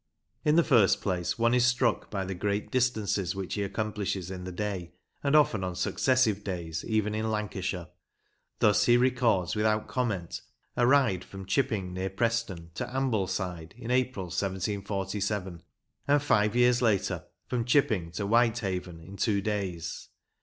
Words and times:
In 0.43 0.55
the 0.55 0.63
first 0.63 0.99
place, 0.99 1.37
one 1.37 1.53
is 1.53 1.63
struck 1.63 2.09
by 2.09 2.25
the 2.25 2.33
great 2.33 2.71
distances 2.71 3.35
which 3.35 3.53
he 3.53 3.61
accomplishes 3.61 4.31
in 4.31 4.45
the 4.45 4.51
day, 4.51 4.95
and 5.23 5.35
often 5.35 5.63
on 5.63 5.75
successive 5.75 6.43
days, 6.43 6.83
even 6.87 7.13
in 7.13 7.29
Lancashire. 7.29 7.87
Thus 8.57 8.85
he 8.85 8.97
records 8.97 9.55
without 9.55 9.87
comment 9.87 10.41
a 10.75 10.87
ride 10.87 11.23
from 11.23 11.45
Chipping, 11.45 11.93
near 11.93 12.09
Preston, 12.09 12.71
to 12.73 12.89
Ambleside 12.95 13.75
in 13.77 13.91
April, 13.91 14.25
1 14.25 14.31
747; 14.31 15.61
and, 16.07 16.19
five 16.23 16.55
years 16.55 16.81
later, 16.81 17.25
from 17.45 17.63
Chipping 17.63 18.09
to 18.13 18.25
Whitehaven 18.25 18.99
in 19.01 19.17
two 19.17 19.39
days. 19.39 20.09